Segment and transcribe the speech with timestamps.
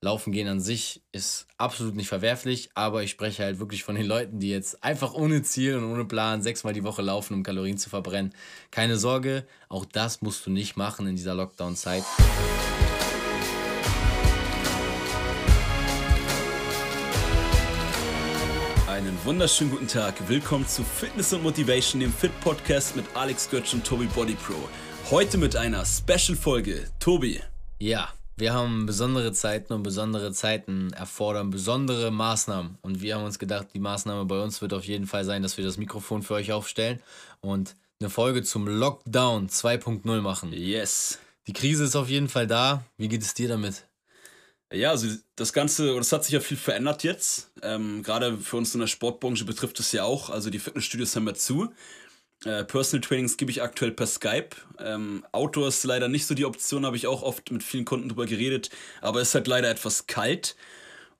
[0.00, 4.06] Laufen gehen an sich ist absolut nicht verwerflich, aber ich spreche halt wirklich von den
[4.06, 7.78] Leuten, die jetzt einfach ohne Ziel und ohne Plan sechsmal die Woche laufen, um Kalorien
[7.78, 8.32] zu verbrennen.
[8.70, 12.04] Keine Sorge, auch das musst du nicht machen in dieser Lockdown-Zeit.
[18.86, 20.14] Einen wunderschönen guten Tag.
[20.28, 24.54] Willkommen zu Fitness und Motivation, dem Fit Podcast mit Alex Götz und Tobi Body Pro.
[25.10, 26.88] Heute mit einer Special Folge.
[27.00, 27.40] Tobi.
[27.80, 32.78] Ja, wir haben besondere Zeiten und besondere Zeiten erfordern besondere Maßnahmen.
[32.82, 35.56] Und wir haben uns gedacht, die Maßnahme bei uns wird auf jeden Fall sein, dass
[35.56, 37.00] wir das Mikrofon für euch aufstellen
[37.40, 40.52] und eine Folge zum Lockdown 2.0 machen.
[40.52, 41.18] Yes.
[41.48, 42.84] Die Krise ist auf jeden Fall da.
[42.96, 43.84] Wie geht es dir damit?
[44.72, 47.50] Ja, also das Ganze, das hat sich ja viel verändert jetzt.
[47.62, 50.30] Ähm, Gerade für uns in der Sportbranche betrifft es ja auch.
[50.30, 51.72] Also die Fitnessstudios haben ja zu.
[52.44, 54.50] Äh, Personal Trainings gebe ich aktuell per Skype.
[54.78, 58.08] Ähm, Outdoor ist leider nicht so die Option, habe ich auch oft mit vielen Kunden
[58.08, 58.70] drüber geredet,
[59.00, 60.56] aber es ist halt leider etwas kalt.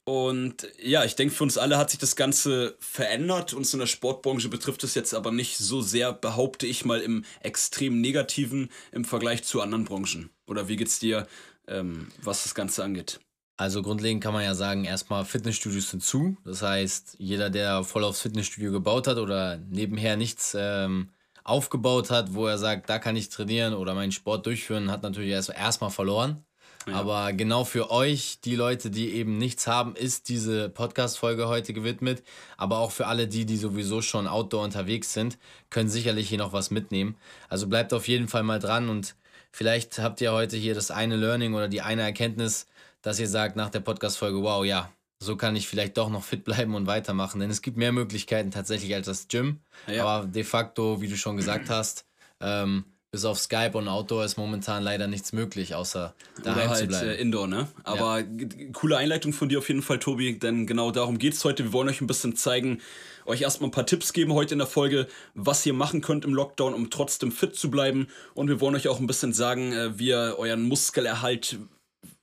[0.04, 3.52] Und ja, ich denke, für uns alle hat sich das Ganze verändert.
[3.52, 7.26] Uns in der Sportbranche betrifft es jetzt aber nicht so sehr, behaupte ich mal, im
[7.40, 10.30] extrem negativen im Vergleich zu anderen Branchen.
[10.46, 11.26] Oder wie geht's dir,
[11.66, 13.20] ähm, was das Ganze angeht?
[13.58, 16.36] Also grundlegend kann man ja sagen, erstmal Fitnessstudios sind zu.
[16.44, 21.08] Das heißt, jeder, der voll aufs Fitnessstudio gebaut hat oder nebenher nichts ähm,
[21.42, 25.30] aufgebaut hat, wo er sagt, da kann ich trainieren oder meinen Sport durchführen, hat natürlich
[25.30, 26.44] erst erstmal verloren.
[26.86, 26.94] Ja.
[26.94, 32.22] Aber genau für euch, die Leute, die eben nichts haben, ist diese Podcast-Folge heute gewidmet.
[32.56, 35.36] Aber auch für alle die, die sowieso schon outdoor unterwegs sind,
[35.68, 37.16] können sicherlich hier noch was mitnehmen.
[37.48, 39.16] Also bleibt auf jeden Fall mal dran und
[39.50, 42.66] vielleicht habt ihr heute hier das eine Learning oder die eine Erkenntnis,
[43.08, 46.44] dass ihr sagt nach der Podcast-Folge, wow, ja, so kann ich vielleicht doch noch fit
[46.44, 47.40] bleiben und weitermachen.
[47.40, 49.60] Denn es gibt mehr Möglichkeiten tatsächlich als das Gym.
[49.86, 50.04] Ja.
[50.04, 52.04] Aber de facto, wie du schon gesagt hast,
[52.42, 56.14] ähm, bis auf Skype und Outdoor ist momentan leider nichts möglich, außer
[56.44, 57.08] daheim Oder halt, zu bleiben.
[57.08, 57.66] Äh, Indoor, ne?
[57.82, 58.26] Aber ja.
[58.74, 61.64] coole Einleitung von dir auf jeden Fall, Tobi, denn genau darum geht es heute.
[61.64, 62.82] Wir wollen euch ein bisschen zeigen,
[63.24, 66.34] euch erstmal ein paar Tipps geben heute in der Folge, was ihr machen könnt im
[66.34, 68.08] Lockdown, um trotzdem fit zu bleiben.
[68.34, 71.58] Und wir wollen euch auch ein bisschen sagen, äh, wie ihr euren Muskelerhalt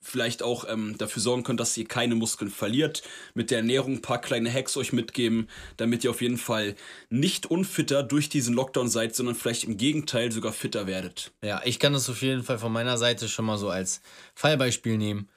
[0.06, 3.02] vielleicht auch ähm, dafür sorgen könnt, dass ihr keine Muskeln verliert.
[3.34, 6.76] Mit der Ernährung ein paar kleine Hacks euch mitgeben, damit ihr auf jeden Fall
[7.10, 11.32] nicht unfitter durch diesen Lockdown seid, sondern vielleicht im Gegenteil sogar fitter werdet.
[11.44, 14.02] Ja, ich kann das auf jeden Fall von meiner Seite schon mal so als
[14.36, 15.28] Fallbeispiel nehmen.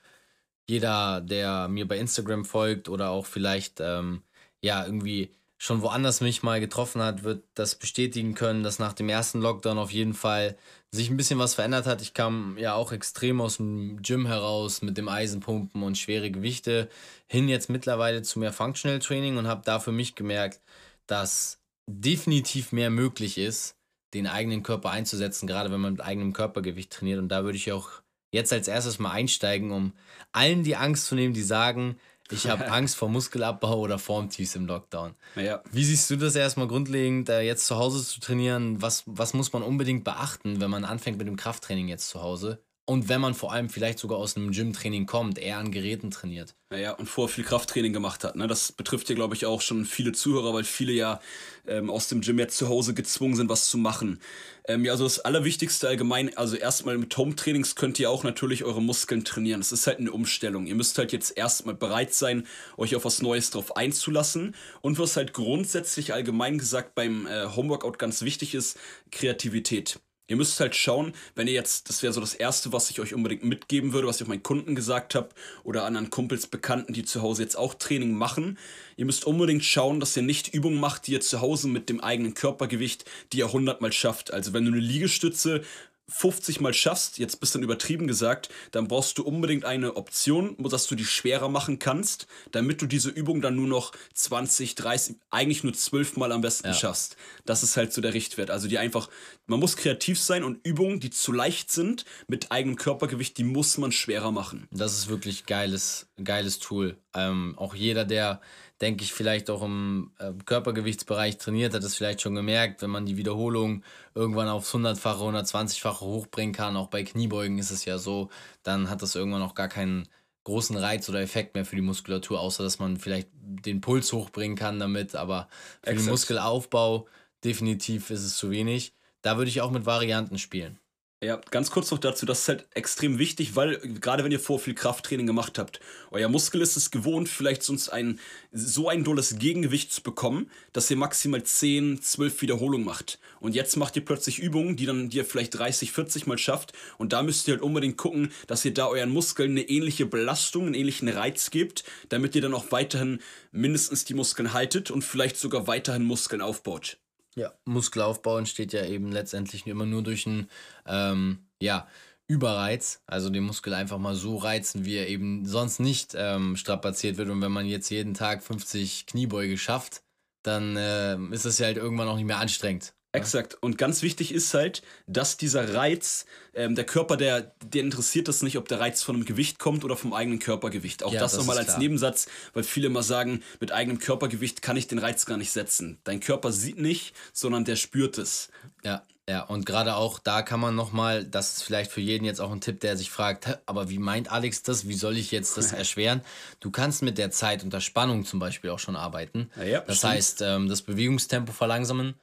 [0.69, 4.23] Jeder, der mir bei Instagram folgt oder auch vielleicht ähm,
[4.61, 9.09] ja irgendwie schon woanders mich mal getroffen hat, wird das bestätigen können, dass nach dem
[9.09, 10.57] ersten Lockdown auf jeden Fall
[10.93, 12.01] sich ein bisschen was verändert hat.
[12.01, 16.89] Ich kam ja auch extrem aus dem Gym heraus mit dem Eisenpumpen und schwere Gewichte
[17.27, 20.61] hin jetzt mittlerweile zu mehr Functional Training und habe da für mich gemerkt,
[21.07, 23.77] dass definitiv mehr möglich ist,
[24.15, 27.19] den eigenen Körper einzusetzen, gerade wenn man mit eigenem Körpergewicht trainiert.
[27.19, 27.91] Und da würde ich auch
[28.31, 29.93] jetzt als erstes mal einsteigen, um
[30.33, 31.99] allen die Angst zu nehmen, die sagen,
[32.31, 35.15] ich habe Angst vor Muskelabbau oder Formtiefs im Lockdown.
[35.37, 35.63] Ja.
[35.71, 38.81] Wie siehst du das erstmal grundlegend, äh, jetzt zu Hause zu trainieren?
[38.83, 42.61] Was, was muss man unbedingt beachten, wenn man anfängt mit dem Krafttraining jetzt zu Hause?
[42.89, 46.55] Und wenn man vor allem vielleicht sogar aus einem Gym-Training kommt, eher an Geräten trainiert.
[46.71, 48.35] Naja, und vorher viel Krafttraining gemacht hat.
[48.35, 48.47] Ne?
[48.47, 51.21] Das betrifft ja, glaube ich, auch schon viele Zuhörer, weil viele ja
[51.67, 54.21] ähm, aus dem Gym jetzt zu Hause gezwungen sind, was zu machen.
[54.67, 58.81] Ähm, ja, also das Allerwichtigste allgemein, also erstmal mit Home-Trainings könnt ihr auch natürlich eure
[58.81, 59.61] Muskeln trainieren.
[59.61, 60.67] Das ist halt eine Umstellung.
[60.67, 62.47] Ihr müsst halt jetzt erstmal bereit sein,
[62.79, 64.55] euch auf was Neues drauf einzulassen.
[64.81, 68.79] Und was halt grundsätzlich allgemein gesagt beim äh, Homeworkout ganz wichtig ist,
[69.11, 70.01] Kreativität.
[70.29, 73.15] Ihr müsst halt schauen, wenn ihr jetzt, das wäre so das Erste, was ich euch
[73.15, 75.31] unbedingt mitgeben würde, was ich auch meinen Kunden gesagt habe
[75.65, 78.59] oder anderen Kumpels, Bekannten, die zu Hause jetzt auch Training machen.
[78.99, 82.01] Ihr müsst unbedingt schauen, dass ihr nicht Übungen macht, die ihr zu Hause mit dem
[82.01, 84.33] eigenen Körpergewicht, die ihr hundertmal schafft.
[84.33, 85.63] Also wenn du eine Liegestütze
[86.09, 90.95] 50 Mal schaffst, jetzt bisschen übertrieben gesagt, dann brauchst du unbedingt eine Option, dass du
[90.95, 95.75] die schwerer machen kannst, damit du diese Übung dann nur noch 20, 30, eigentlich nur
[95.75, 96.75] 12 Mal am besten ja.
[96.75, 97.17] schaffst.
[97.45, 98.51] Das ist halt so der Richtwert.
[98.51, 99.09] Also die einfach,
[99.47, 103.77] man muss kreativ sein und Übungen, die zu leicht sind, mit eigenem Körpergewicht, die muss
[103.77, 104.67] man schwerer machen.
[104.71, 106.97] Das ist wirklich geiles, geiles Tool.
[107.15, 108.41] Ähm, auch jeder, der
[108.81, 113.07] denke ich, vielleicht auch im äh, Körpergewichtsbereich trainiert, hat es vielleicht schon gemerkt, wenn man
[113.07, 113.83] die Wiederholung
[114.15, 118.31] irgendwann aufs 100-fache, 120-fache hochbringen kann, auch bei Kniebeugen ist es ja so,
[118.63, 120.09] dann hat das irgendwann auch gar keinen
[120.45, 124.57] großen Reiz oder Effekt mehr für die Muskulatur, außer dass man vielleicht den Puls hochbringen
[124.57, 125.49] kann damit, aber
[125.83, 126.07] für Exakt.
[126.07, 127.07] den Muskelaufbau
[127.45, 128.95] definitiv ist es zu wenig.
[129.23, 130.79] Da würde ich auch mit Varianten spielen.
[131.21, 134.61] Ja, ganz kurz noch dazu, das ist halt extrem wichtig, weil gerade wenn ihr vor
[134.61, 135.81] viel Krafttraining gemacht habt,
[136.13, 138.21] euer Muskel ist es gewohnt, vielleicht sonst ein
[138.53, 143.19] so ein dolles Gegengewicht zu bekommen, dass ihr maximal 10, 12 Wiederholungen macht.
[143.41, 147.13] Und jetzt macht ihr plötzlich Übungen, die dann ihr vielleicht 30, 40 mal schafft und
[147.13, 150.75] da müsst ihr halt unbedingt gucken, dass ihr da euren Muskeln eine ähnliche Belastung, einen
[150.75, 153.19] ähnlichen Reiz gebt, damit ihr dann auch weiterhin
[153.51, 156.97] mindestens die Muskeln haltet und vielleicht sogar weiterhin Muskeln aufbaut.
[157.39, 160.51] Ja, Muskelaufbau entsteht ja eben letztendlich immer nur durch einen
[160.87, 161.87] ähm, ja,
[162.27, 167.17] Überreiz, also den Muskel einfach mal so reizen, wie er eben sonst nicht ähm, strapaziert
[167.17, 167.29] wird.
[167.29, 170.03] Und wenn man jetzt jeden Tag 50 Kniebeuge schafft,
[170.43, 172.93] dann äh, ist das ja halt irgendwann auch nicht mehr anstrengend.
[173.19, 173.57] Exakt.
[173.61, 178.43] Und ganz wichtig ist halt, dass dieser Reiz, ähm, der Körper, der, der interessiert das
[178.43, 181.03] nicht, ob der Reiz von einem Gewicht kommt oder vom eigenen Körpergewicht.
[181.03, 184.77] Auch ja, das, das nochmal als Nebensatz, weil viele immer sagen, mit eigenem Körpergewicht kann
[184.77, 185.99] ich den Reiz gar nicht setzen.
[186.05, 188.49] Dein Körper sieht nicht, sondern der spürt es.
[188.85, 192.41] Ja, ja, und gerade auch da kann man nochmal, das ist vielleicht für jeden jetzt
[192.41, 194.89] auch ein Tipp, der sich fragt, aber wie meint Alex das?
[194.89, 196.23] Wie soll ich jetzt das erschweren?
[196.61, 199.51] Du kannst mit der Zeit unter Spannung zum Beispiel auch schon arbeiten.
[199.57, 200.13] Ja, ja, das stimmt.
[200.15, 202.15] heißt, ähm, das Bewegungstempo verlangsamen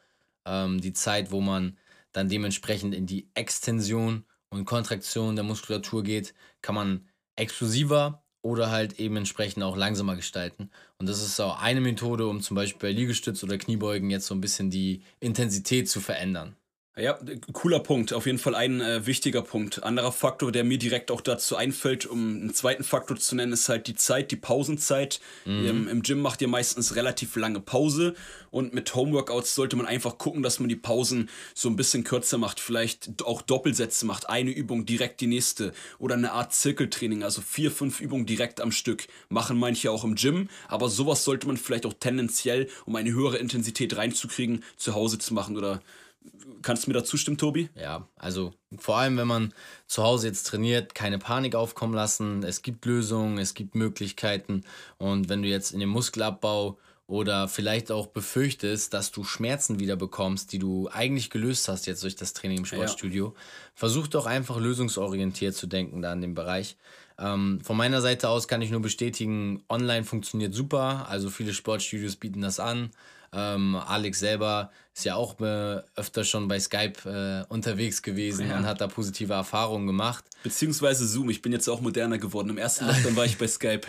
[0.45, 1.77] ähm, die Zeit, wo man
[2.11, 8.99] dann dementsprechend in die Extension und Kontraktion der Muskulatur geht, kann man explosiver oder halt
[8.99, 10.69] eben entsprechend auch langsamer gestalten.
[10.99, 14.35] Und das ist auch eine Methode, um zum Beispiel bei Liegestütz oder Kniebeugen jetzt so
[14.35, 16.55] ein bisschen die Intensität zu verändern.
[16.97, 17.19] Ja,
[17.51, 18.13] cooler Punkt.
[18.13, 19.83] Auf jeden Fall ein äh, wichtiger Punkt.
[19.83, 23.67] Anderer Faktor, der mir direkt auch dazu einfällt, um einen zweiten Faktor zu nennen, ist
[23.67, 25.19] halt die Zeit, die Pausenzeit.
[25.43, 25.65] Mhm.
[25.65, 28.15] Im, Im Gym macht ihr meistens relativ lange Pause
[28.49, 32.37] und mit Homeworkouts sollte man einfach gucken, dass man die Pausen so ein bisschen kürzer
[32.37, 32.61] macht.
[32.61, 34.29] Vielleicht auch Doppelsätze macht.
[34.29, 38.71] Eine Übung direkt die nächste oder eine Art Zirkeltraining, also vier, fünf Übungen direkt am
[38.71, 39.07] Stück.
[39.27, 43.35] Machen manche auch im Gym, aber sowas sollte man vielleicht auch tendenziell, um eine höhere
[43.35, 45.81] Intensität reinzukriegen, zu Hause zu machen oder
[46.61, 47.69] Kannst du mir da zustimmen, Tobi?
[47.75, 49.53] Ja, also vor allem, wenn man
[49.87, 52.43] zu Hause jetzt trainiert, keine Panik aufkommen lassen.
[52.43, 54.63] Es gibt Lösungen, es gibt Möglichkeiten.
[54.97, 56.77] Und wenn du jetzt in den Muskelabbau
[57.07, 62.03] oder vielleicht auch befürchtest, dass du Schmerzen wieder bekommst, die du eigentlich gelöst hast jetzt
[62.03, 63.41] durch das Training im Sportstudio, ja.
[63.75, 66.77] versuch doch einfach lösungsorientiert zu denken da in dem Bereich.
[67.17, 71.07] Ähm, von meiner Seite aus kann ich nur bestätigen, online funktioniert super.
[71.07, 72.89] Also viele Sportstudios bieten das an.
[73.31, 78.57] Ähm, Alex selber ist ja auch äh, öfter schon bei Skype äh, unterwegs gewesen ja.
[78.57, 80.23] und hat da positive Erfahrungen gemacht.
[80.41, 81.29] Beziehungsweise Zoom.
[81.31, 82.49] Ich bin jetzt auch moderner geworden.
[82.49, 83.81] Im ersten Lockdown war ich bei Skype.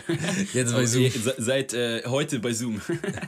[0.53, 1.09] Jetzt bei Zoom.
[1.37, 2.81] Seit äh, heute bei Zoom.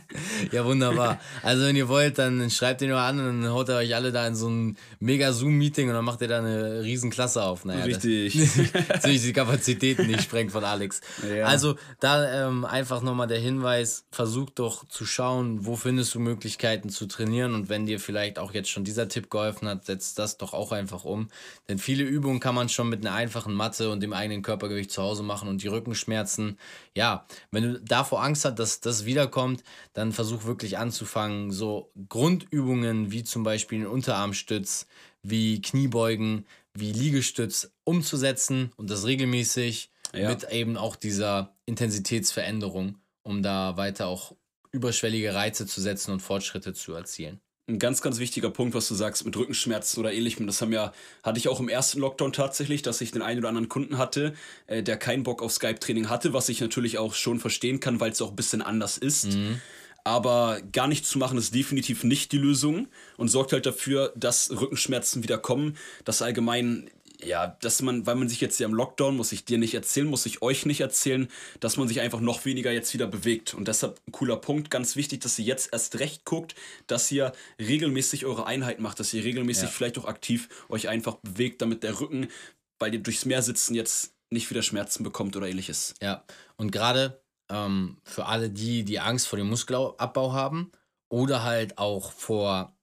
[0.52, 1.22] ja, wunderbar.
[1.42, 4.12] Also, wenn ihr wollt, dann schreibt ihn nur an und dann haut er euch alle
[4.12, 7.64] da in so ein mega Zoom-Meeting und dann macht ihr da eine riesen Klasse auf.
[7.64, 8.36] Naja, Richtig.
[8.90, 11.00] Natürlich die Kapazitäten nicht sprengt von Alex.
[11.26, 11.46] Ja.
[11.46, 16.90] Also, da ähm, einfach nochmal der Hinweis: versucht doch zu schauen, wo findest du Möglichkeiten
[16.90, 20.38] zu trainieren und wenn dir vielleicht auch jetzt schon dieser Tipp geholfen hat, setzt das
[20.38, 21.30] doch auch einfach um.
[21.68, 25.02] Denn viele Übungen kann man schon mit einer einfachen Matte und dem eigenen Körpergewicht zu
[25.02, 26.58] Hause machen und die Rückenschmerzen,
[26.96, 29.64] ja, wenn du davor Angst hast, dass das wiederkommt,
[29.94, 34.88] dann versuch wirklich anzufangen, so Grundübungen wie zum Beispiel einen Unterarmstütz,
[35.22, 40.30] wie Kniebeugen, wie Liegestütz umzusetzen und das regelmäßig ja.
[40.30, 44.36] mit eben auch dieser Intensitätsveränderung, um da weiter auch
[44.72, 48.96] überschwellige Reize zu setzen und Fortschritte zu erzielen ein ganz, ganz wichtiger Punkt, was du
[48.96, 50.48] sagst mit Rückenschmerzen oder ähnlichem.
[50.48, 50.92] Das haben ja,
[51.24, 54.34] hatte ich auch im ersten Lockdown tatsächlich, dass ich den einen oder anderen Kunden hatte,
[54.68, 58.12] äh, der keinen Bock auf Skype-Training hatte, was ich natürlich auch schon verstehen kann, weil
[58.12, 59.36] es auch ein bisschen anders ist.
[59.36, 59.62] Mhm.
[60.04, 62.88] Aber gar nichts zu machen ist definitiv nicht die Lösung
[63.18, 66.90] und sorgt halt dafür, dass Rückenschmerzen wieder kommen, dass allgemein
[67.24, 70.08] ja, dass man, weil man sich jetzt ja im Lockdown, muss ich dir nicht erzählen,
[70.08, 71.28] muss ich euch nicht erzählen,
[71.60, 73.54] dass man sich einfach noch weniger jetzt wieder bewegt.
[73.54, 76.56] Und deshalb ein cooler Punkt, ganz wichtig, dass ihr jetzt erst recht guckt,
[76.88, 79.70] dass ihr regelmäßig eure Einheit macht, dass ihr regelmäßig ja.
[79.70, 82.30] vielleicht auch aktiv euch einfach bewegt, damit der Rücken,
[82.80, 85.96] weil ihr durchs Meer sitzen, jetzt nicht wieder Schmerzen bekommt oder ähnliches.
[86.02, 86.24] Ja,
[86.56, 90.72] und gerade ähm, für alle die, die Angst vor dem Muskelabbau haben
[91.10, 92.76] oder halt auch vor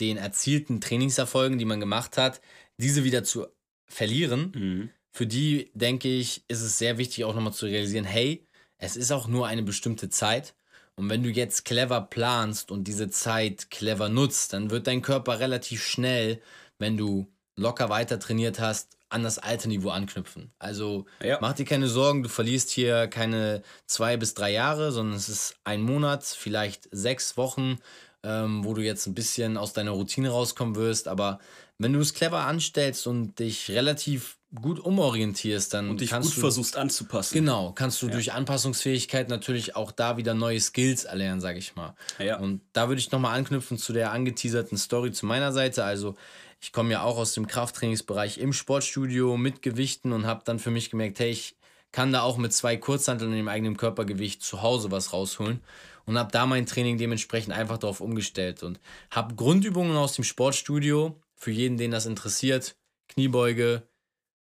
[0.00, 2.40] den erzielten Trainingserfolgen, die man gemacht hat,
[2.78, 3.46] diese wieder zu
[3.86, 4.90] verlieren, mhm.
[5.10, 8.46] für die, denke ich, ist es sehr wichtig auch nochmal zu realisieren, hey,
[8.78, 10.54] es ist auch nur eine bestimmte Zeit.
[10.96, 15.40] Und wenn du jetzt clever planst und diese Zeit clever nutzt, dann wird dein Körper
[15.40, 16.40] relativ schnell,
[16.78, 17.26] wenn du
[17.56, 20.52] locker weiter trainiert hast, an das alte Niveau anknüpfen.
[20.58, 21.38] Also ja.
[21.40, 25.56] mach dir keine Sorgen, du verlierst hier keine zwei bis drei Jahre, sondern es ist
[25.62, 27.78] ein Monat, vielleicht sechs Wochen,
[28.24, 31.06] ähm, wo du jetzt ein bisschen aus deiner Routine rauskommen wirst.
[31.06, 31.38] Aber
[31.78, 36.36] wenn du es clever anstellst und dich relativ gut umorientierst, dann und dich kannst gut
[36.36, 37.34] du, versuchst anzupassen.
[37.34, 38.12] Genau, kannst du ja.
[38.12, 41.94] durch Anpassungsfähigkeit natürlich auch da wieder neue Skills erlernen, sag ich mal.
[42.18, 42.38] Ja.
[42.38, 45.84] Und da würde ich nochmal anknüpfen zu der angeteaserten Story zu meiner Seite.
[45.84, 46.14] Also
[46.60, 50.70] ich komme ja auch aus dem Krafttrainingsbereich im Sportstudio mit Gewichten und habe dann für
[50.70, 51.56] mich gemerkt, hey, ich
[51.90, 55.60] kann da auch mit zwei Kurzhanteln in dem eigenen Körpergewicht zu Hause was rausholen
[56.06, 61.20] und habe da mein Training dementsprechend einfach darauf umgestellt und habe Grundübungen aus dem Sportstudio
[61.44, 62.74] für jeden, den das interessiert,
[63.08, 63.86] Kniebeuge,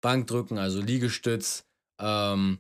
[0.01, 1.67] Bankdrücken, also Liegestütz,
[2.01, 2.59] ähm,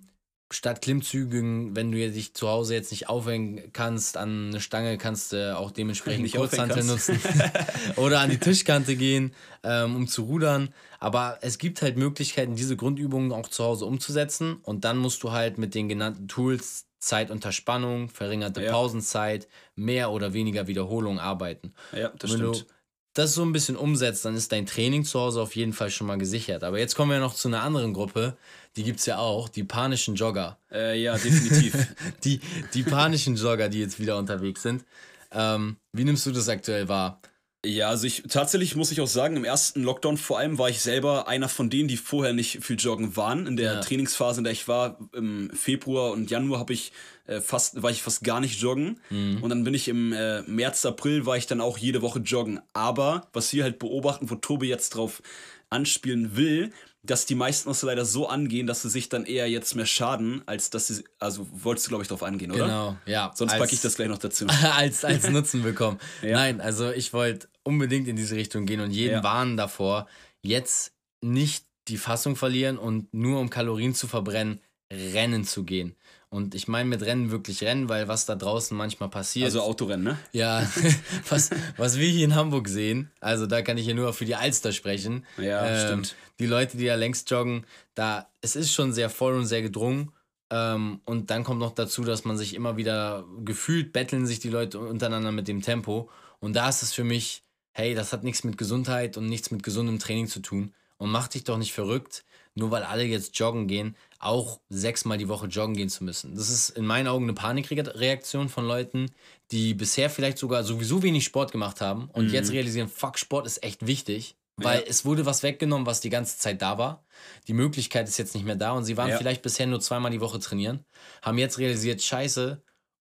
[0.52, 5.33] statt Klimmzügen, wenn du dich zu Hause jetzt nicht aufhängen kannst an eine Stange, kannst
[5.33, 7.19] du auch dementsprechend Kurzhantel nutzen
[7.97, 9.33] oder an die Tischkante gehen,
[9.64, 10.69] ähm, um zu rudern.
[11.00, 15.33] Aber es gibt halt Möglichkeiten, diese Grundübungen auch zu Hause umzusetzen und dann musst du
[15.33, 18.71] halt mit den genannten Tools Zeit unter Spannung, verringerte ja.
[18.71, 21.73] Pausenzeit, mehr oder weniger Wiederholung arbeiten.
[21.93, 22.61] Ja, das Wenn stimmt.
[22.71, 22.75] Du
[23.18, 26.06] das so ein bisschen umsetzt, dann ist dein Training zu Hause auf jeden Fall schon
[26.06, 26.64] mal gesichert.
[26.64, 28.37] Aber jetzt kommen wir noch zu einer anderen Gruppe,
[28.76, 30.58] die gibt es ja auch, die panischen Jogger.
[30.70, 31.94] Äh, ja, definitiv.
[32.25, 32.40] die,
[32.75, 34.85] die panischen Jogger, die jetzt wieder unterwegs sind.
[35.32, 37.20] Ähm, wie nimmst du das aktuell wahr?
[37.66, 40.80] Ja, also ich tatsächlich muss ich auch sagen, im ersten Lockdown vor allem war ich
[40.80, 43.46] selber einer von denen, die vorher nicht viel joggen waren.
[43.46, 43.80] In der ja.
[43.80, 46.92] Trainingsphase, in der ich war, im Februar und Januar habe ich
[47.26, 49.00] äh, fast, war ich fast gar nicht joggen.
[49.11, 49.42] Mhm.
[49.42, 52.61] Und dann bin ich im äh, März, April war ich dann auch jede Woche joggen.
[52.73, 55.20] Aber was wir halt beobachten, wo Tobi jetzt drauf
[55.68, 56.73] anspielen will,
[57.07, 60.43] dass die meisten uns leider so angehen, dass sie sich dann eher jetzt mehr schaden,
[60.47, 62.65] als dass sie, also wolltest du glaube ich darauf angehen, oder?
[62.65, 63.33] Genau, ja.
[63.35, 64.47] Sonst packe ich das gleich noch dazu.
[64.75, 65.99] als, als Nutzen bekommen.
[66.23, 66.33] ja.
[66.33, 69.23] Nein, also ich wollte unbedingt in diese Richtung gehen und jeden ja.
[69.23, 70.07] warnen davor,
[70.43, 74.61] jetzt nicht die Fassung verlieren und nur um Kalorien zu verbrennen,
[74.93, 75.97] rennen zu gehen.
[76.37, 79.47] Und ich meine mit Rennen wirklich Rennen, weil was da draußen manchmal passiert.
[79.47, 80.19] Also Autorennen, ne?
[80.33, 80.71] Ja,
[81.31, 84.35] was, was wir hier in Hamburg sehen, also da kann ich ja nur für die
[84.35, 85.25] Alster sprechen.
[85.38, 86.16] Ja, ähm, stimmt.
[86.38, 87.64] Die Leute, die da längst joggen,
[87.95, 90.12] da, es ist schon sehr voll und sehr gedrungen.
[90.50, 94.50] Ähm, und dann kommt noch dazu, dass man sich immer wieder gefühlt betteln sich die
[94.50, 96.11] Leute untereinander mit dem Tempo.
[96.38, 99.62] Und da ist es für mich, hey, das hat nichts mit Gesundheit und nichts mit
[99.62, 100.75] gesundem Training zu tun.
[100.99, 102.26] Und mach dich doch nicht verrückt,
[102.57, 106.35] nur weil alle jetzt joggen gehen auch sechsmal die Woche joggen gehen zu müssen.
[106.35, 109.11] Das ist in meinen Augen eine Panikreaktion von Leuten,
[109.51, 112.33] die bisher vielleicht sogar sowieso wenig Sport gemacht haben und mhm.
[112.33, 114.87] jetzt realisieren, fuck, Sport ist echt wichtig, weil ja.
[114.89, 117.05] es wurde was weggenommen, was die ganze Zeit da war.
[117.47, 119.19] Die Möglichkeit ist jetzt nicht mehr da und sie waren ja.
[119.19, 120.85] vielleicht bisher nur zweimal die Woche trainieren,
[121.23, 122.63] haben jetzt realisiert, scheiße,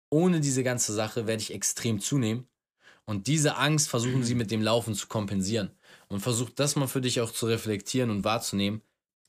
[0.10, 2.48] ohne diese ganze Sache werde ich extrem zunehmen.
[3.06, 4.24] Und diese Angst versuchen mhm.
[4.24, 5.72] sie mit dem Laufen zu kompensieren.
[6.08, 8.82] Und versucht das mal für dich auch zu reflektieren und wahrzunehmen.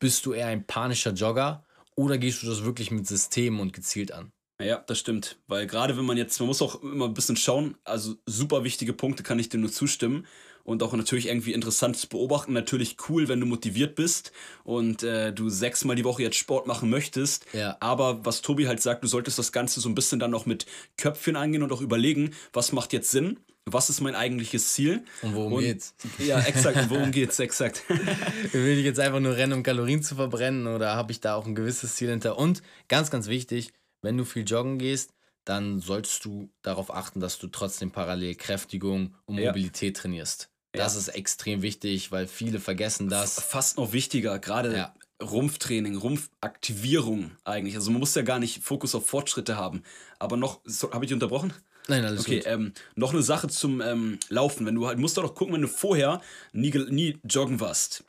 [0.05, 1.65] Bist du eher ein panischer Jogger
[1.97, 4.33] oder gehst du das wirklich mit Systemen und gezielt an?
[4.61, 5.39] Ja, das stimmt.
[5.47, 8.93] Weil gerade wenn man jetzt, man muss auch immer ein bisschen schauen, also super wichtige
[8.93, 10.27] Punkte kann ich dir nur zustimmen.
[10.63, 12.53] Und auch natürlich irgendwie interessantes Beobachten.
[12.53, 14.33] Natürlich cool, wenn du motiviert bist
[14.63, 17.47] und äh, du sechsmal die Woche jetzt Sport machen möchtest.
[17.55, 17.79] Ja.
[17.81, 20.67] Aber was Tobi halt sagt, du solltest das Ganze so ein bisschen dann auch mit
[20.99, 25.05] Köpfchen angehen und auch überlegen, was macht jetzt Sinn was ist mein eigentliches Ziel?
[25.23, 25.95] Und worum und, geht's?
[26.19, 27.83] Ja, exakt, und worum geht's, exakt.
[28.53, 31.47] Will ich jetzt einfach nur rennen, um Kalorien zu verbrennen oder habe ich da auch
[31.47, 32.39] ein gewisses Ziel hinter?
[32.39, 37.39] Und ganz, ganz wichtig, wenn du viel joggen gehst, dann solltest du darauf achten, dass
[37.39, 40.03] du trotzdem parallel Kräftigung und Mobilität ja.
[40.03, 40.51] trainierst.
[40.73, 41.01] Das ja.
[41.01, 43.41] ist extrem wichtig, weil viele vergessen das.
[43.41, 44.95] Fast noch wichtiger, gerade ja.
[45.23, 47.77] Rumpftraining, Rumpfaktivierung eigentlich.
[47.77, 49.83] Also man muss ja gar nicht Fokus auf Fortschritte haben.
[50.19, 51.53] Aber noch, so, habe ich unterbrochen?
[51.89, 52.47] Nein, alles okay, gut.
[52.47, 54.67] Ähm, noch eine Sache zum ähm, Laufen.
[54.67, 56.21] Wenn du halt, musst doch gucken, wenn du vorher
[56.53, 58.05] nie, nie joggen warst.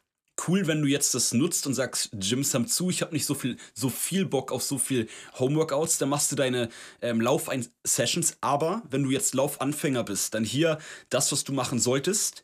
[0.47, 3.35] Cool, wenn du jetzt das nutzt und sagst, Gyms haben zu, ich habe nicht so
[3.35, 5.07] viel, so viel Bock auf so viel
[5.39, 6.69] Homeworkouts, dann machst du deine
[7.01, 8.37] ähm, Lauf-Sessions.
[8.41, 10.77] Aber wenn du jetzt Laufanfänger bist, dann hier
[11.09, 12.43] das, was du machen solltest,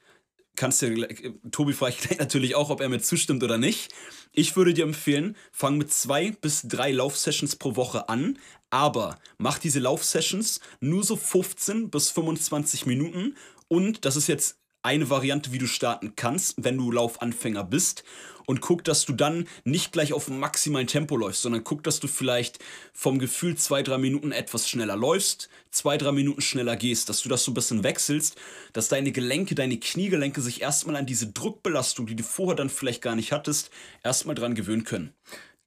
[0.55, 1.07] kannst du,
[1.51, 3.93] Tobi frage ich gleich natürlich auch, ob er mir zustimmt oder nicht.
[4.33, 9.57] Ich würde dir empfehlen, fang mit zwei bis drei Laufsessions pro Woche an, aber mach
[9.57, 13.35] diese Laufsessions nur so 15 bis 25 Minuten
[13.67, 18.03] und das ist jetzt eine Variante, wie du starten kannst, wenn du Laufanfänger bist.
[18.47, 22.07] Und guck, dass du dann nicht gleich auf maximalen Tempo läufst, sondern guck, dass du
[22.07, 22.59] vielleicht
[22.91, 27.29] vom Gefühl zwei, drei Minuten etwas schneller läufst, zwei, drei Minuten schneller gehst, dass du
[27.29, 28.35] das so ein bisschen wechselst,
[28.73, 33.01] dass deine Gelenke, deine Kniegelenke sich erstmal an diese Druckbelastung, die du vorher dann vielleicht
[33.01, 33.69] gar nicht hattest,
[34.03, 35.13] erstmal dran gewöhnen können.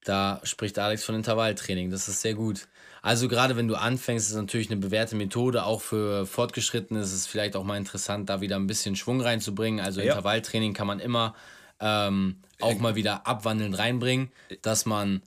[0.05, 2.69] Da spricht Alex von Intervalltraining, das ist sehr gut.
[3.03, 5.65] Also gerade wenn du anfängst, ist es natürlich eine bewährte Methode.
[5.65, 9.85] Auch für Fortgeschrittene ist es vielleicht auch mal interessant, da wieder ein bisschen Schwung reinzubringen.
[9.85, 10.13] Also ja.
[10.13, 11.35] Intervalltraining kann man immer
[11.81, 14.31] ähm, auch mal wieder abwandelnd reinbringen,
[14.63, 15.21] dass man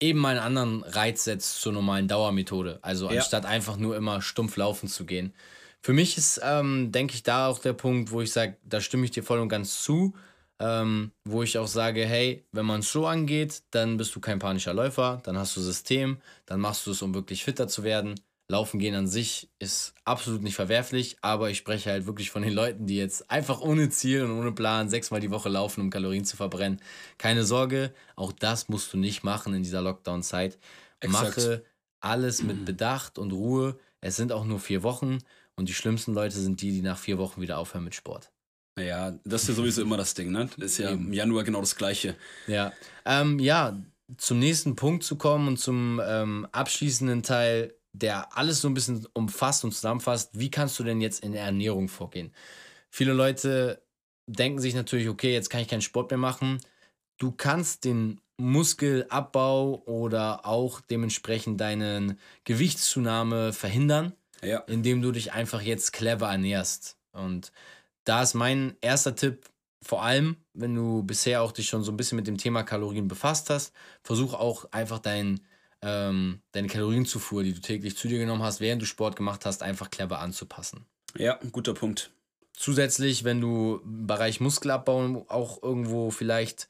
[0.00, 2.78] eben mal einen anderen Reiz setzt zur normalen Dauermethode.
[2.82, 3.18] Also ja.
[3.18, 5.34] anstatt einfach nur immer stumpf laufen zu gehen.
[5.82, 9.04] Für mich ist, ähm, denke ich, da auch der Punkt, wo ich sage, da stimme
[9.04, 10.14] ich dir voll und ganz zu
[10.60, 14.38] ähm, wo ich auch sage, hey, wenn man es so angeht, dann bist du kein
[14.38, 18.14] panischer Läufer, dann hast du System, dann machst du es, um wirklich fitter zu werden.
[18.48, 22.52] Laufen gehen an sich ist absolut nicht verwerflich, aber ich spreche halt wirklich von den
[22.52, 26.26] Leuten, die jetzt einfach ohne Ziel und ohne Plan sechsmal die Woche laufen, um Kalorien
[26.26, 26.80] zu verbrennen.
[27.16, 30.58] Keine Sorge, auch das musst du nicht machen in dieser Lockdown-Zeit.
[31.06, 31.64] Mache
[32.00, 33.78] alles mit Bedacht und Ruhe.
[34.02, 35.18] Es sind auch nur vier Wochen
[35.56, 38.30] und die schlimmsten Leute sind die, die nach vier Wochen wieder aufhören mit Sport.
[38.78, 40.48] Ja, das ist ja sowieso immer das Ding, ne?
[40.56, 41.06] Das ist ja Eben.
[41.06, 42.16] im Januar genau das Gleiche.
[42.46, 42.72] Ja,
[43.04, 43.78] ähm, ja,
[44.18, 49.06] zum nächsten Punkt zu kommen und zum ähm, abschließenden Teil, der alles so ein bisschen
[49.14, 50.38] umfasst und zusammenfasst.
[50.38, 52.32] Wie kannst du denn jetzt in der Ernährung vorgehen?
[52.90, 53.82] Viele Leute
[54.26, 56.60] denken sich natürlich, okay, jetzt kann ich keinen Sport mehr machen.
[57.18, 64.12] Du kannst den Muskelabbau oder auch dementsprechend deinen Gewichtszunahme verhindern,
[64.42, 64.58] ja.
[64.66, 66.96] indem du dich einfach jetzt clever ernährst.
[67.12, 67.52] Und
[68.04, 69.48] da ist mein erster Tipp,
[69.82, 73.08] vor allem, wenn du bisher auch dich schon so ein bisschen mit dem Thema Kalorien
[73.08, 75.40] befasst hast, versuch auch einfach dein,
[75.82, 79.62] ähm, deine Kalorienzufuhr, die du täglich zu dir genommen hast, während du Sport gemacht hast,
[79.62, 80.86] einfach clever anzupassen.
[81.16, 82.10] Ja, guter Punkt.
[82.54, 86.68] Zusätzlich, wenn du im Bereich Muskelabbau auch irgendwo vielleicht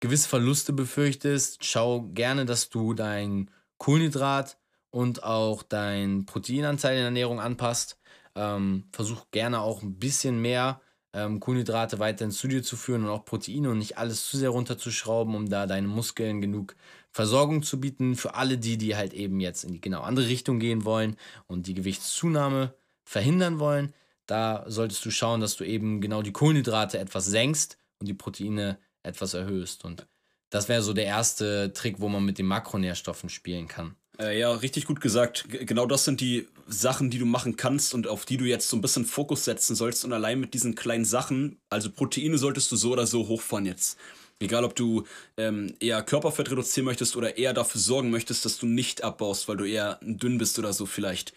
[0.00, 4.58] gewisse Verluste befürchtest, schau gerne, dass du dein Kohlenhydrat
[4.90, 7.98] und auch dein Proteinanteil in der Ernährung anpasst.
[8.38, 10.80] Ähm, versuch gerne auch ein bisschen mehr
[11.12, 14.50] ähm, Kohlenhydrate weiter ins Studio zu führen und auch Proteine und nicht alles zu sehr
[14.50, 16.76] runterzuschrauben, um da deinen Muskeln genug
[17.10, 18.14] Versorgung zu bieten.
[18.14, 21.16] Für alle die, die halt eben jetzt in die genau andere Richtung gehen wollen
[21.46, 23.92] und die Gewichtszunahme verhindern wollen,
[24.26, 28.78] da solltest du schauen, dass du eben genau die Kohlenhydrate etwas senkst und die Proteine
[29.02, 29.84] etwas erhöhst.
[29.84, 30.06] Und
[30.50, 33.96] das wäre so der erste Trick, wo man mit den Makronährstoffen spielen kann.
[34.20, 35.48] Äh, ja, richtig gut gesagt.
[35.48, 38.68] G genau das sind die Sachen, die du machen kannst und auf die du jetzt
[38.68, 40.04] so ein bisschen Fokus setzen sollst.
[40.04, 43.98] Und allein mit diesen kleinen Sachen, also Proteine solltest du so oder so hochfahren jetzt.
[44.40, 45.04] Egal, ob du
[45.36, 49.56] ähm, eher Körperfett reduzieren möchtest oder eher dafür sorgen möchtest, dass du nicht abbaust, weil
[49.56, 51.32] du eher dünn bist oder so vielleicht.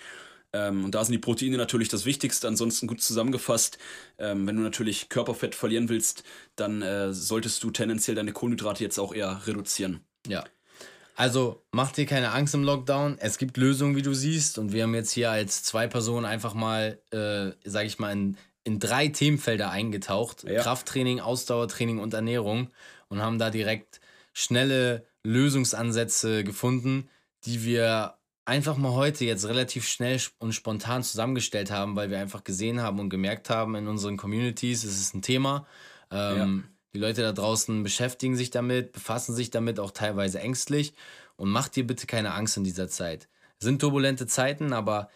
[0.53, 2.47] Ähm, und da sind die Proteine natürlich das Wichtigste.
[2.47, 3.79] Ansonsten gut zusammengefasst,
[4.19, 6.23] ähm, wenn du natürlich Körperfett verlieren willst,
[6.55, 10.01] dann äh, solltest du tendenziell deine Kohlenhydrate jetzt auch eher reduzieren.
[10.27, 10.43] Ja,
[11.15, 13.17] also mach dir keine Angst im Lockdown.
[13.19, 14.57] Es gibt Lösungen, wie du siehst.
[14.57, 18.37] Und wir haben jetzt hier als zwei Personen einfach mal, äh, sag ich mal, in,
[18.63, 20.61] in drei Themenfelder eingetaucht: ja.
[20.61, 22.69] Krafttraining, Ausdauertraining und Ernährung.
[23.09, 23.99] Und haben da direkt
[24.33, 27.09] schnelle Lösungsansätze gefunden,
[27.43, 28.15] die wir
[28.45, 32.99] einfach mal heute jetzt relativ schnell und spontan zusammengestellt haben, weil wir einfach gesehen haben
[32.99, 35.67] und gemerkt haben in unseren Communities, es ist ein Thema.
[36.09, 40.93] Ähm, ja die Leute da draußen beschäftigen sich damit, befassen sich damit auch teilweise ängstlich
[41.35, 43.27] und mach dir bitte keine Angst in dieser Zeit.
[43.59, 45.09] Es sind turbulente Zeiten, aber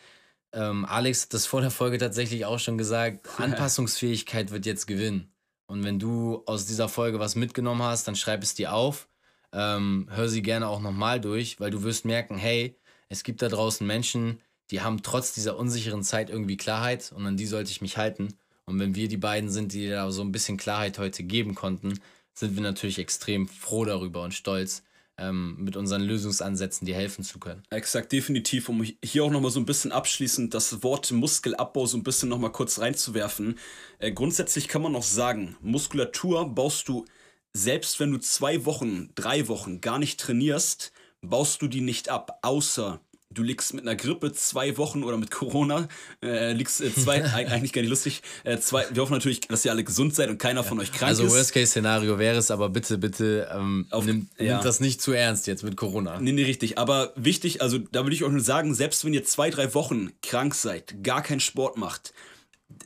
[0.53, 5.31] ähm, Alex hat das vor der Folge tatsächlich auch schon gesagt, Anpassungsfähigkeit wird jetzt gewinnen.
[5.67, 9.09] Und wenn du aus dieser Folge was mitgenommen hast, dann schreib es dir auf.
[9.51, 12.77] Ähm, hör sie gerne auch nochmal durch, weil du wirst merken, hey,
[13.09, 17.37] es gibt da draußen Menschen, die haben trotz dieser unsicheren Zeit irgendwie Klarheit und an
[17.37, 18.37] die sollte ich mich halten.
[18.65, 21.99] Und wenn wir die beiden sind, die da so ein bisschen Klarheit heute geben konnten,
[22.33, 24.83] sind wir natürlich extrem froh darüber und stolz,
[25.17, 27.63] ähm, mit unseren Lösungsansätzen dir helfen zu können.
[27.69, 28.67] Exakt, definitiv.
[28.67, 32.51] Um hier auch nochmal so ein bisschen abschließend das Wort Muskelabbau so ein bisschen nochmal
[32.51, 33.57] kurz reinzuwerfen.
[33.99, 37.05] Äh, grundsätzlich kann man noch sagen, Muskulatur baust du,
[37.53, 42.39] selbst wenn du zwei Wochen, drei Wochen gar nicht trainierst, baust du die nicht ab,
[42.41, 42.99] außer
[43.35, 45.87] du liegst mit einer Grippe zwei Wochen oder mit Corona,
[46.23, 49.71] äh, liegst äh, zwei, eigentlich gar nicht lustig, äh, zwei, wir hoffen natürlich, dass ihr
[49.71, 50.67] alle gesund seid und keiner ja.
[50.67, 51.29] von euch krank also ist.
[51.29, 54.53] Also Worst-Case-Szenario wäre es, aber bitte, bitte ähm, Auf, nimm, ja.
[54.53, 56.19] nimmt das nicht zu ernst jetzt mit Corona.
[56.19, 59.25] Nee, nee, richtig, aber wichtig, also da würde ich euch nur sagen, selbst wenn ihr
[59.25, 62.13] zwei, drei Wochen krank seid, gar keinen Sport macht,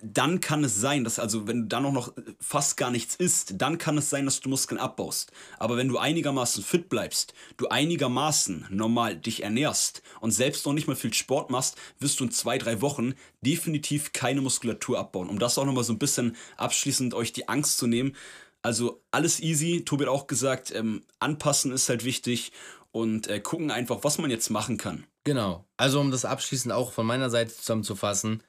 [0.02, 3.54] dann kann es sein, dass also wenn du dann auch noch fast gar nichts isst,
[3.58, 5.32] dann kann es sein, dass du Muskeln abbaust.
[5.58, 10.88] Aber wenn du einigermaßen fit bleibst, du einigermaßen normal dich ernährst und selbst noch nicht
[10.88, 15.30] mal viel Sport machst, wirst du in zwei, drei Wochen definitiv keine Muskulatur abbauen.
[15.30, 18.15] Um das auch nochmal so ein bisschen abschließend euch die Angst zu nehmen.
[18.62, 22.52] Also alles easy, Tobi hat auch gesagt, ähm, anpassen ist halt wichtig
[22.92, 25.06] und äh, gucken einfach, was man jetzt machen kann.
[25.24, 25.65] Genau.
[25.78, 28.44] Also um das abschließend auch von meiner Seite zusammenzufassen,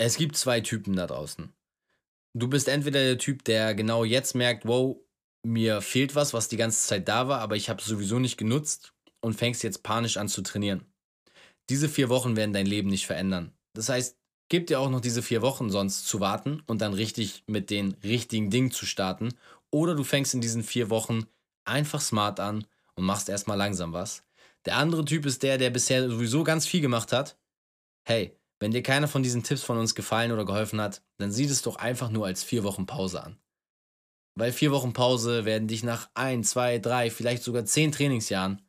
[0.00, 1.52] es gibt zwei Typen da draußen.
[2.32, 4.96] Du bist entweder der Typ, der genau jetzt merkt, wow,
[5.46, 8.38] mir fehlt was, was die ganze Zeit da war, aber ich habe es sowieso nicht
[8.38, 10.86] genutzt und fängst jetzt panisch an zu trainieren.
[11.68, 13.52] Diese vier Wochen werden dein Leben nicht verändern.
[13.74, 14.16] Das heißt,
[14.48, 17.92] gib dir auch noch diese vier Wochen sonst zu warten und dann richtig mit den
[18.02, 19.34] richtigen Dingen zu starten.
[19.70, 21.26] Oder du fängst in diesen vier Wochen
[21.66, 24.24] einfach smart an und machst erstmal langsam was.
[24.64, 27.38] Der andere Typ ist der, der bisher sowieso ganz viel gemacht hat.
[28.04, 31.46] Hey, wenn dir keiner von diesen Tipps von uns gefallen oder geholfen hat, dann sieh
[31.46, 33.38] es doch einfach nur als vier Wochen Pause an.
[34.34, 38.62] Weil vier Wochen Pause werden dich nach ein, zwei, drei, vielleicht sogar zehn Trainingsjahren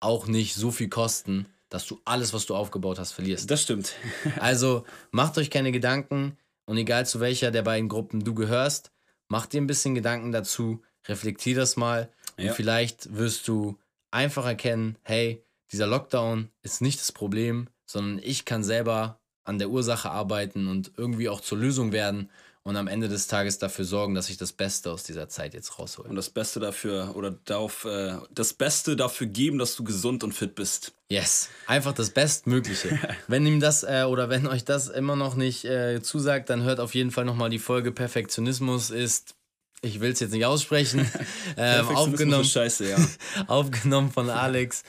[0.00, 3.50] auch nicht so viel kosten, dass du alles, was du aufgebaut hast, verlierst.
[3.50, 3.94] Das stimmt.
[4.40, 8.90] also macht euch keine Gedanken und egal zu welcher der beiden Gruppen du gehörst,
[9.28, 12.50] mach dir ein bisschen Gedanken dazu, reflektier das mal ja.
[12.50, 13.78] und vielleicht wirst du
[14.10, 19.70] einfach erkennen, hey, dieser Lockdown ist nicht das Problem, sondern ich kann selber an der
[19.70, 22.30] Ursache arbeiten und irgendwie auch zur Lösung werden
[22.62, 25.78] und am Ende des Tages dafür sorgen, dass ich das Beste aus dieser Zeit jetzt
[25.78, 26.08] raushole.
[26.08, 30.32] Und das Beste dafür oder darauf, äh, das Beste dafür geben, dass du gesund und
[30.32, 30.92] fit bist.
[31.08, 32.98] Yes, einfach das Bestmögliche.
[33.26, 36.78] wenn ihm das äh, oder wenn euch das immer noch nicht äh, zusagt, dann hört
[36.78, 39.34] auf jeden Fall nochmal die Folge Perfektionismus ist
[39.80, 41.08] ich will es jetzt nicht aussprechen,
[41.56, 42.96] ähm, aufgenommen, Scheiße, ja.
[43.46, 44.82] aufgenommen von Alex.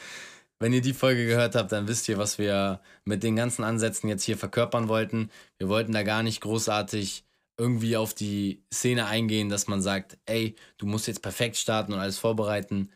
[0.60, 4.10] Wenn ihr die Folge gehört habt, dann wisst ihr, was wir mit den ganzen Ansätzen
[4.10, 5.32] jetzt hier verkörpern wollten.
[5.58, 7.24] Wir wollten da gar nicht großartig
[7.58, 12.00] irgendwie auf die Szene eingehen, dass man sagt, ey, du musst jetzt perfekt starten und
[12.00, 12.92] alles vorbereiten.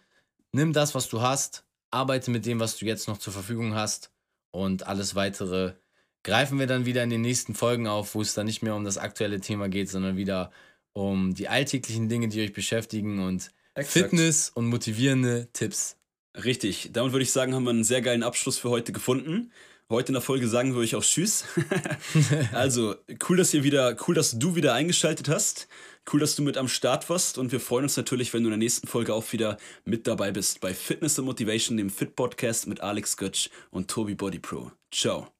[0.51, 4.11] Nimm das, was du hast, arbeite mit dem, was du jetzt noch zur Verfügung hast
[4.51, 5.73] und alles weitere
[6.23, 8.85] greifen wir dann wieder in den nächsten Folgen auf, wo es dann nicht mehr um
[8.85, 10.51] das aktuelle Thema geht, sondern wieder
[10.93, 14.09] um die alltäglichen Dinge, die euch beschäftigen und Exakt.
[14.09, 15.97] Fitness und motivierende Tipps.
[16.35, 16.89] Richtig.
[16.93, 19.51] Damit würde ich sagen, haben wir einen sehr geilen Abschluss für heute gefunden.
[19.89, 21.45] Heute in der Folge sagen wir euch auch Tschüss.
[22.53, 22.95] also,
[23.29, 25.67] cool, dass ihr wieder, cool, dass du wieder eingeschaltet hast.
[26.11, 28.51] Cool, dass du mit am Start warst und wir freuen uns natürlich, wenn du in
[28.51, 32.67] der nächsten Folge auch wieder mit dabei bist bei Fitness and Motivation, dem Fit Podcast
[32.67, 34.71] mit Alex Götsch und Tobi Body Pro.
[34.91, 35.32] Ciao.